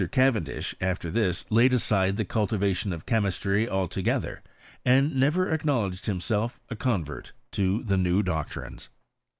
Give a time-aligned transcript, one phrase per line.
[0.11, 4.41] Cavendish afier this laid aside the cultivation of chemistry alto gether,
[4.83, 8.89] and never acknowledged himself a convert to the new doctrines.